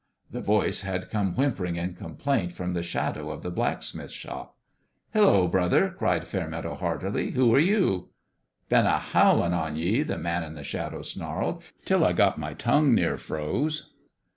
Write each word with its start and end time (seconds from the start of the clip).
The 0.31 0.41
voice 0.41 0.81
had 0.81 1.11
come 1.11 1.35
whimpering 1.35 1.75
in 1.75 1.93
complaint 1.93 2.53
from 2.53 2.73
the 2.73 2.81
shadow 2.81 3.29
of 3.29 3.43
the 3.43 3.51
blacksmith's 3.51 4.11
shop. 4.13 4.57
"Hello, 5.13 5.47
brother!" 5.47 5.89
cried 5.95 6.25
Fairmeadow, 6.25 6.73
heartily." 6.73 7.29
Who 7.37 7.53
are 7.53 7.59
j^?" 7.61 8.07
"Been 8.69 8.87
a 8.87 8.97
howlin' 8.97 9.53
on 9.53 9.75
ye," 9.75 10.01
the 10.01 10.17
man 10.17 10.41
in 10.43 10.55
the 10.55 10.63
shadow 10.63 11.03
snarled," 11.03 11.61
'til 11.85 12.03
I 12.03 12.13
got 12.13 12.39
my 12.39 12.55
tongue 12.55 12.95
near 12.95 13.15
froze 13.15 13.91